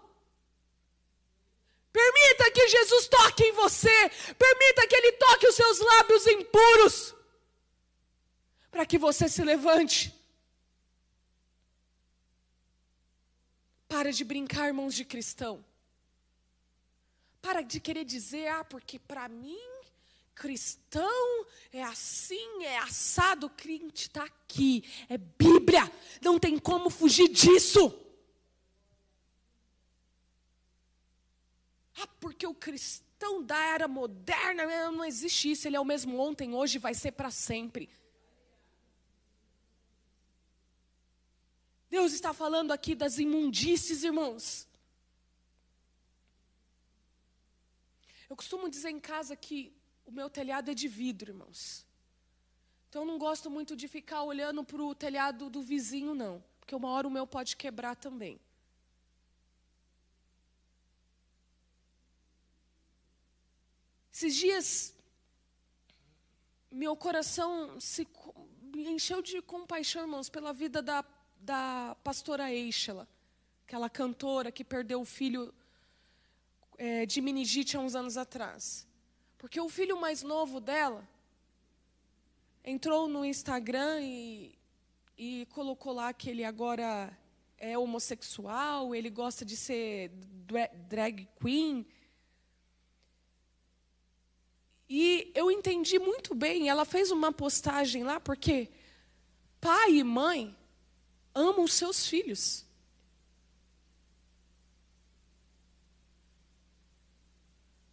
[1.90, 4.10] Permita que Jesus toque em você.
[4.38, 7.14] Permita que Ele toque os seus lábios impuros
[8.70, 10.14] para que você se levante.
[13.88, 15.64] Para de brincar, irmãos de cristão.
[17.40, 19.58] Para de querer dizer, ah, porque para mim,
[20.34, 27.28] cristão é assim, é assado, o crente está aqui, é Bíblia, não tem como fugir
[27.28, 27.92] disso.
[32.00, 36.54] Ah, porque o cristão da era moderna, não existe isso, ele é o mesmo ontem,
[36.54, 37.88] hoje, vai ser para sempre.
[41.90, 44.68] Deus está falando aqui das imundícies, irmãos.
[48.28, 49.72] Eu costumo dizer em casa que
[50.04, 51.86] o meu telhado é de vidro, irmãos.
[52.88, 56.44] Então eu não gosto muito de ficar olhando para o telhado do vizinho, não.
[56.58, 58.38] Porque uma hora o meu pode quebrar também.
[64.12, 64.94] Esses dias,
[66.70, 68.06] meu coração se
[68.74, 71.02] encheu de compaixão, irmãos, pela vida da
[71.40, 73.08] da pastora Eichela,
[73.66, 75.52] aquela cantora que perdeu o filho
[76.76, 78.86] é, de meningite há uns anos atrás.
[79.36, 81.08] Porque o filho mais novo dela
[82.64, 84.58] entrou no Instagram e,
[85.16, 87.16] e colocou lá que ele agora
[87.56, 90.10] é homossexual, ele gosta de ser
[90.88, 91.86] drag queen.
[94.88, 98.70] E eu entendi muito bem, ela fez uma postagem lá, porque
[99.60, 100.57] pai e mãe
[101.38, 102.66] amam os seus filhos.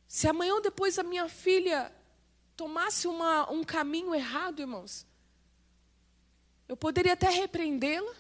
[0.07, 1.93] Se amanhã ou depois a minha filha
[2.55, 5.05] tomasse uma, um caminho errado, irmãos,
[6.67, 8.13] eu poderia até repreendê-la,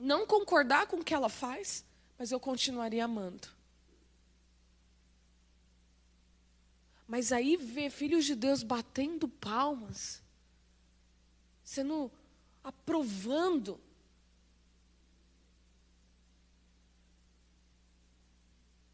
[0.00, 1.84] não concordar com o que ela faz,
[2.18, 3.48] mas eu continuaria amando.
[7.06, 10.20] Mas aí ver filhos de Deus batendo palmas,
[11.62, 12.10] sendo
[12.64, 13.78] aprovando.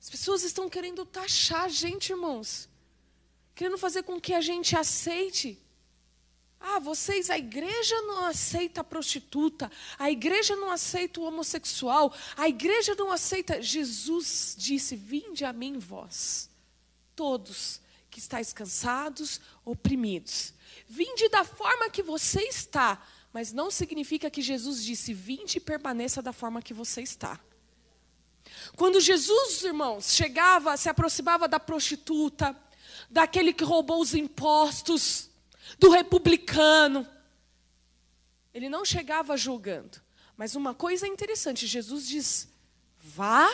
[0.03, 2.69] As pessoas estão querendo taxar a gente, irmãos.
[3.55, 5.57] Querendo fazer com que a gente aceite.
[6.59, 12.49] Ah, vocês, a igreja não aceita a prostituta, a igreja não aceita o homossexual, a
[12.49, 13.63] igreja não aceita.
[13.63, 16.51] Jesus disse: Vinde a mim, vós,
[17.15, 17.81] todos
[18.11, 20.53] que estáis cansados, oprimidos.
[20.89, 26.21] Vinde da forma que você está, mas não significa que Jesus disse: Vinde e permaneça
[26.21, 27.41] da forma que você está.
[28.77, 32.57] Quando Jesus, irmãos, chegava, se aproximava da prostituta,
[33.11, 35.31] daquele que roubou os impostos,
[35.79, 37.07] do republicano,
[38.53, 40.01] ele não chegava julgando.
[40.37, 42.49] Mas uma coisa interessante, Jesus diz:
[42.99, 43.51] vá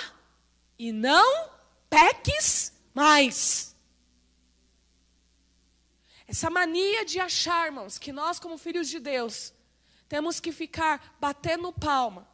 [0.79, 1.51] e não
[1.89, 3.75] peques mais.
[6.27, 9.53] Essa mania de achar, irmãos, que nós, como filhos de Deus,
[10.09, 12.29] temos que ficar batendo palma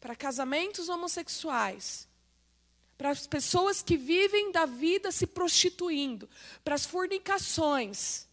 [0.00, 2.08] para casamentos homossexuais,
[3.02, 6.30] para as pessoas que vivem da vida se prostituindo,
[6.62, 8.28] para as fornicações.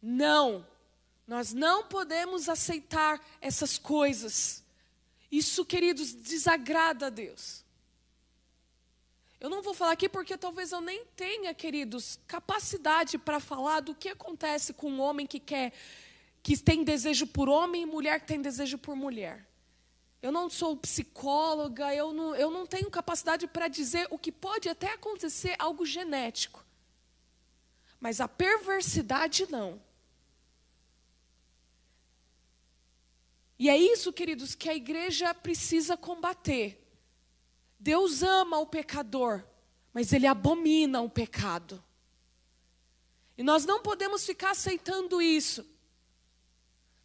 [0.00, 0.66] Não,
[1.26, 4.64] nós não podemos aceitar essas coisas.
[5.30, 7.62] Isso, queridos, desagrada a Deus.
[9.38, 13.94] Eu não vou falar aqui porque talvez eu nem tenha, queridos, capacidade para falar do
[13.94, 15.74] que acontece com um homem que quer,
[16.42, 19.49] que tem desejo por homem e mulher que tem desejo por mulher.
[20.22, 24.68] Eu não sou psicóloga, eu não, eu não tenho capacidade para dizer o que pode
[24.68, 26.64] até acontecer algo genético.
[27.98, 29.80] Mas a perversidade não.
[33.58, 36.82] E é isso, queridos, que a igreja precisa combater.
[37.78, 39.44] Deus ama o pecador,
[39.92, 41.82] mas ele abomina o pecado.
[43.36, 45.66] E nós não podemos ficar aceitando isso.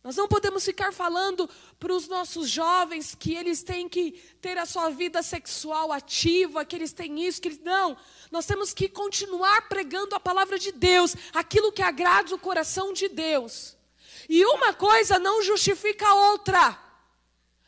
[0.05, 1.49] Nós não podemos ficar falando
[1.79, 6.75] para os nossos jovens que eles têm que ter a sua vida sexual ativa, que
[6.75, 7.59] eles têm isso, que eles.
[7.61, 7.97] Não.
[8.29, 13.09] Nós temos que continuar pregando a palavra de Deus, aquilo que agrada o coração de
[13.09, 13.75] Deus.
[14.29, 16.79] E uma coisa não justifica a outra.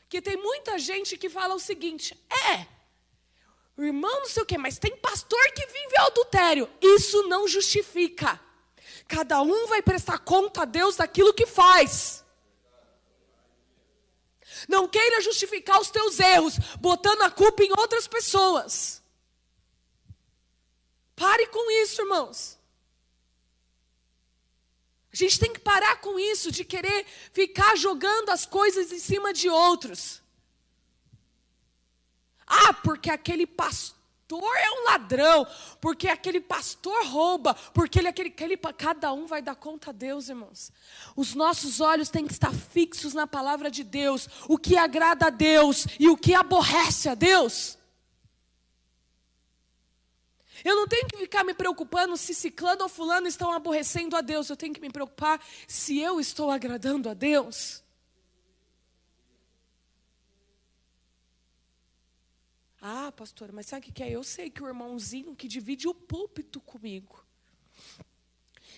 [0.07, 2.67] Que tem muita gente que fala o seguinte: é,
[3.83, 6.69] irmão não sei o quê, mas tem pastor que vive adultério.
[6.79, 8.39] Isso não justifica.
[9.07, 12.26] Cada um vai prestar conta a Deus daquilo que faz.
[14.67, 19.01] Não queira justificar os teus erros, botando a culpa em outras pessoas.
[21.15, 22.57] Pare com isso, irmãos.
[25.11, 29.33] A gente tem que parar com isso de querer ficar jogando as coisas em cima
[29.33, 30.21] de outros.
[32.45, 33.96] Ah, porque aquele pastor
[34.27, 35.47] pastor é um ladrão,
[35.79, 40.27] porque aquele pastor rouba, porque ele aquele, aquele cada um vai dar conta a Deus,
[40.27, 40.69] irmãos.
[41.15, 45.29] Os nossos olhos têm que estar fixos na palavra de Deus, o que agrada a
[45.29, 47.77] Deus e o que aborrece a Deus.
[50.65, 54.49] Eu não tenho que ficar me preocupando se ciclano ou fulano estão aborrecendo a Deus.
[54.49, 57.83] Eu tenho que me preocupar se eu estou agradando a Deus.
[62.81, 64.11] Ah, pastora, mas sabe o que é?
[64.11, 67.25] Eu sei que o irmãozinho que divide o púlpito comigo.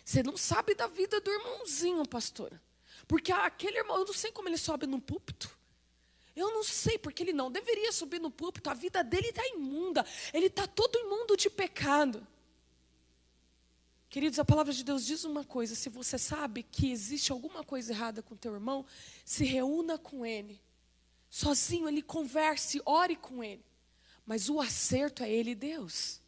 [0.06, 2.62] Você não sabe da vida do irmãozinho, pastora.
[3.08, 5.58] Porque aquele irmão, eu não sei como ele sobe no púlpito.
[6.36, 8.70] Eu não sei, porque ele não deveria subir no púlpito.
[8.70, 10.06] A vida dele está imunda.
[10.34, 12.26] Ele está todo imundo de pecado.
[14.10, 17.91] Queridos, a palavra de Deus diz uma coisa: se você sabe que existe alguma coisa
[17.91, 18.86] errada com teu irmão,
[19.26, 20.62] se reúna com ele.
[21.30, 23.69] Sozinho, ele converse, ore com ele.
[24.30, 26.22] Mas o acerto é Ele Deus.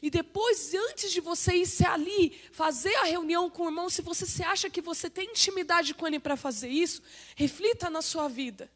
[0.00, 4.00] E depois, antes de você ir se ali, fazer a reunião com o irmão, se
[4.00, 7.02] você se acha que você tem intimidade com ele para fazer isso,
[7.34, 8.72] reflita na sua vida.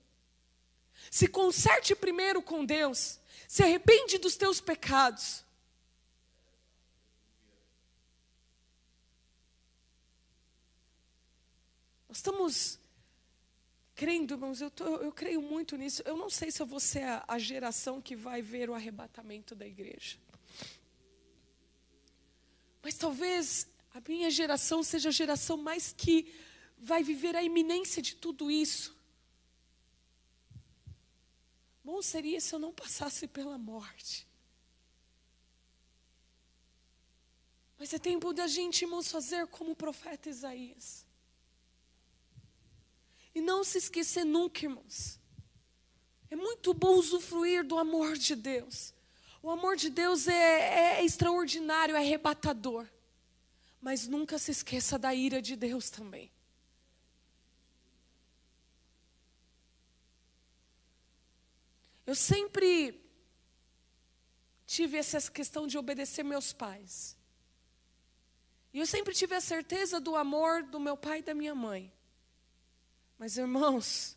[1.10, 3.18] Se conserte primeiro com Deus.
[3.48, 5.42] Se arrepende dos teus pecados.
[12.06, 12.79] Nós estamos
[14.00, 16.02] crendo, irmãos, eu, tô, eu creio muito nisso.
[16.06, 19.54] Eu não sei se eu vou ser a, a geração que vai ver o arrebatamento
[19.54, 20.16] da igreja.
[22.82, 26.34] Mas talvez a minha geração seja a geração mais que
[26.78, 28.96] vai viver a iminência de tudo isso.
[31.84, 34.26] Bom seria se eu não passasse pela morte.
[37.78, 41.09] Mas é tempo da gente, irmãos, fazer como o profeta Isaías.
[43.34, 45.18] E não se esquecer nunca, irmãos.
[46.30, 48.94] É muito bom usufruir do amor de Deus.
[49.42, 52.86] O amor de Deus é, é extraordinário, é arrebatador.
[53.80, 56.30] Mas nunca se esqueça da ira de Deus também.
[62.06, 63.00] Eu sempre
[64.66, 67.16] tive essa questão de obedecer meus pais.
[68.72, 71.92] E eu sempre tive a certeza do amor do meu pai e da minha mãe.
[73.20, 74.16] Mas, irmãos,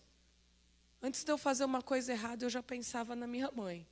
[1.01, 3.85] antes de eu fazer uma coisa errada, eu já pensava na minha mãe.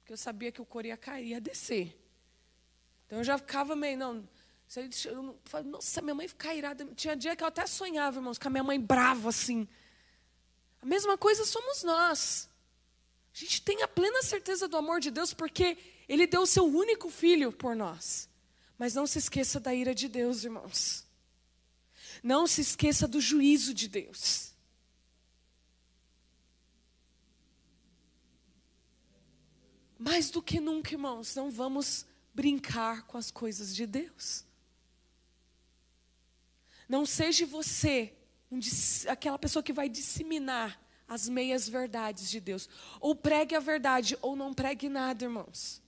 [0.00, 1.98] Porque eu sabia que o cor ia cair, ia descer.
[3.06, 4.28] Então eu já ficava meio, não.
[5.06, 6.84] Eu, nossa, minha mãe fica irada.
[6.94, 9.66] Tinha dia que eu até sonhava, irmãos, com a minha mãe brava assim.
[10.82, 12.50] A mesma coisa somos nós.
[13.34, 16.66] A gente tem a plena certeza do amor de Deus porque Ele deu o seu
[16.66, 18.28] único filho por nós.
[18.76, 21.06] Mas não se esqueça da ira de Deus, irmãos.
[22.22, 24.57] Não se esqueça do juízo de Deus.
[29.98, 34.44] Mais do que nunca, irmãos, não vamos brincar com as coisas de Deus.
[36.88, 38.14] Não seja você
[38.50, 38.60] um,
[39.08, 42.68] aquela pessoa que vai disseminar as meias verdades de Deus.
[43.00, 45.82] Ou pregue a verdade, ou não pregue nada, irmãos.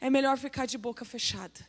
[0.00, 1.66] É melhor ficar de boca fechada.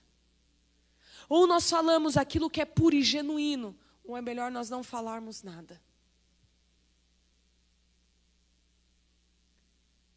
[1.29, 5.43] Ou nós falamos aquilo que é puro e genuíno, ou é melhor nós não falarmos
[5.43, 5.81] nada.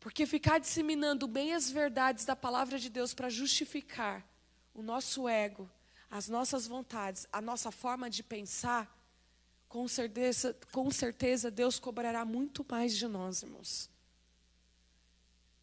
[0.01, 4.27] Porque ficar disseminando meias verdades da palavra de Deus para justificar
[4.73, 5.71] o nosso ego,
[6.11, 8.99] as nossas vontades, a nossa forma de pensar,
[9.69, 13.91] com certeza, com certeza Deus cobrará muito mais de nós, irmãos.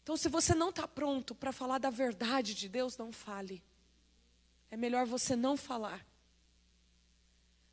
[0.02, 3.62] Então, se você não está pronto para falar da verdade de Deus, não fale.
[4.70, 6.06] É melhor você não falar.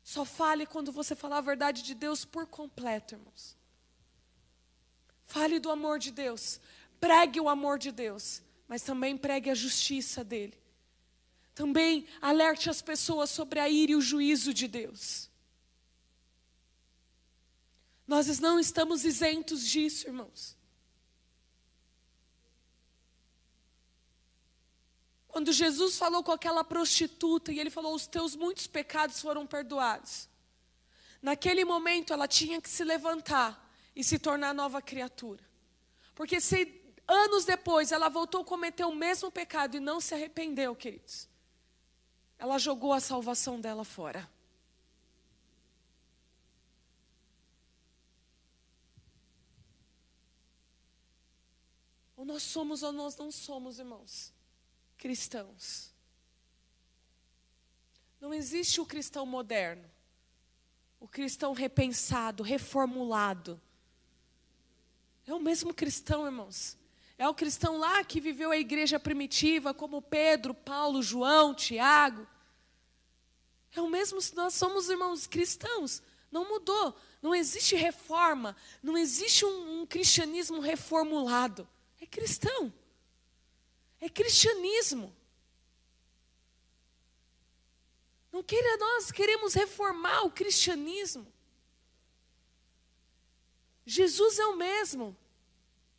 [0.02, 3.56] Só fale quando você falar a verdade de Deus por completo, irmãos.
[5.26, 6.60] Fale do amor de Deus.
[6.98, 8.42] Pregue o amor de Deus.
[8.66, 10.58] Mas também pregue a justiça dele.
[11.54, 15.30] Também alerte as pessoas sobre a ira e o juízo de Deus.
[18.06, 20.56] Nós não estamos isentos disso, irmãos.
[25.26, 30.28] Quando Jesus falou com aquela prostituta e ele falou: Os teus muitos pecados foram perdoados.
[31.20, 33.65] Naquele momento ela tinha que se levantar
[33.96, 35.42] e se tornar nova criatura.
[36.14, 40.76] Porque se anos depois ela voltou a cometer o mesmo pecado e não se arrependeu,
[40.76, 41.26] queridos,
[42.38, 44.30] ela jogou a salvação dela fora.
[52.14, 54.32] Ou nós somos ou nós não somos, irmãos,
[54.98, 55.94] cristãos.
[58.20, 59.90] Não existe o cristão moderno,
[60.98, 63.60] o cristão repensado, reformulado.
[65.26, 66.78] É o mesmo cristão, irmãos.
[67.18, 72.26] É o cristão lá que viveu a igreja primitiva, como Pedro, Paulo, João, Tiago.
[73.74, 76.02] É o mesmo, nós somos irmãos cristãos.
[76.30, 76.96] Não mudou.
[77.20, 78.54] Não existe reforma.
[78.82, 81.68] Não existe um, um cristianismo reformulado.
[82.00, 82.72] É cristão.
[84.00, 85.14] É cristianismo.
[88.30, 91.26] Não queira nós queremos reformar o cristianismo.
[93.86, 95.16] Jesus é o mesmo.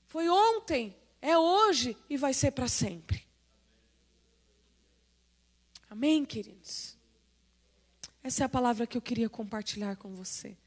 [0.07, 3.25] Foi ontem, é hoje e vai ser para sempre.
[5.89, 6.97] Amém, queridos?
[8.21, 10.57] Essa é a palavra que eu queria compartilhar com você.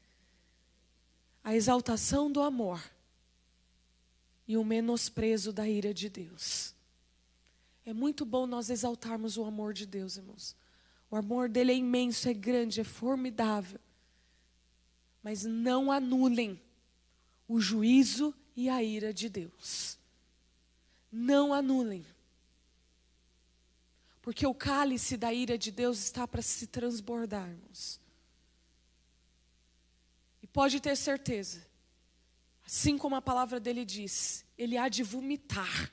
[1.43, 2.83] A exaltação do amor
[4.47, 6.73] e o menosprezo da ira de Deus.
[7.85, 10.55] É muito bom nós exaltarmos o amor de Deus, irmãos.
[11.09, 13.79] O amor dele é imenso, é grande, é formidável.
[15.21, 16.59] Mas não anulem
[17.51, 19.97] o juízo e a ira de Deus.
[21.11, 22.05] Não anulem.
[24.21, 27.99] Porque o cálice da ira de Deus está para se transbordar, irmãos.
[30.41, 31.71] E pode ter certeza
[32.71, 35.91] Assim como a palavra dele diz, ele há de vomitar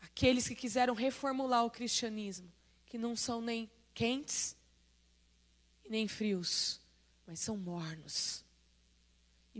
[0.00, 2.50] aqueles que quiseram reformular o cristianismo,
[2.86, 4.56] que não são nem quentes
[5.84, 6.80] e nem frios,
[7.26, 8.42] mas são mornos.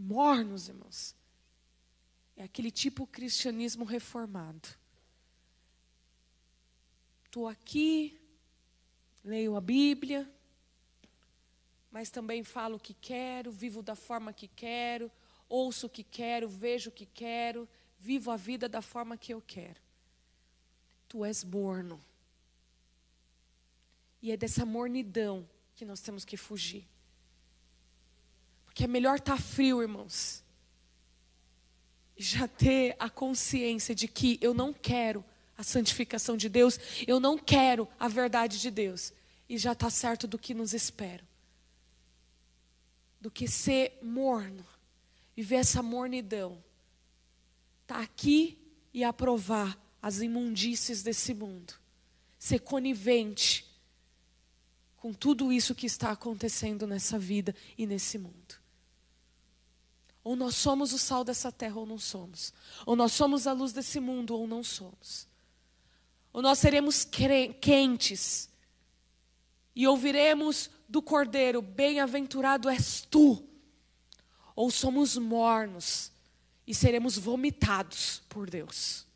[0.07, 1.17] Mornos, irmãos,
[2.37, 4.69] é aquele tipo cristianismo reformado.
[7.25, 8.17] Estou aqui,
[9.25, 10.33] leio a Bíblia,
[11.91, 15.11] mas também falo o que quero, vivo da forma que quero,
[15.49, 19.43] ouço o que quero, vejo o que quero, vivo a vida da forma que eu
[19.45, 19.81] quero.
[21.09, 22.01] Tu és morno.
[24.23, 26.87] E é dessa mornidão que nós temos que fugir.
[28.77, 30.45] Porque é melhor estar tá frio, irmãos.
[32.15, 35.25] Já ter a consciência de que eu não quero
[35.57, 39.15] a santificação de Deus, eu não quero a verdade de Deus.
[39.49, 41.27] E já está certo do que nos espera.
[43.19, 44.67] Do que ser morno
[45.35, 46.63] e ver essa mornidão.
[47.81, 48.59] Está aqui
[48.93, 51.73] e aprovar as imundícies desse mundo.
[52.39, 53.65] Ser conivente
[54.99, 58.66] com tudo isso que está acontecendo nessa vida e nesse mundo.
[60.27, 62.53] Ou nós somos o sal dessa terra ou não somos.
[62.85, 65.29] Ou nós somos a luz desse mundo ou não somos.
[66.33, 67.07] Ou nós seremos
[67.61, 68.51] quentes
[69.73, 73.41] e ouviremos do Cordeiro: Bem-aventurado és tu.
[74.57, 76.11] Ou somos mornos
[76.67, 79.07] e seremos vomitados por Deus.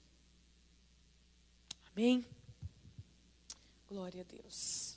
[1.92, 2.24] Amém?
[3.88, 4.89] Glória a Deus.